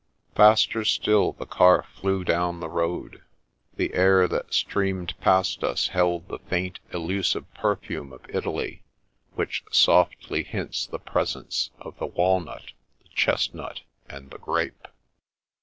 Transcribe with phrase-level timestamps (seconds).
[0.35, 3.21] Faster still the car flew down the road.
[3.75, 8.81] The air that streamed past us held the faint, elusive perfume of Italy,
[9.35, 12.71] which softly hints the presence of the wal nut,
[13.03, 14.87] the chestnut, and the grape.